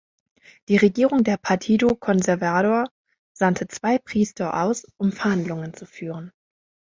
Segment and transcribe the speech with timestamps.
[0.67, 2.87] Die Regierung der "Partido Conservador"
[3.37, 6.31] sandte zwei Priester aus um Verhandlungen zu führen.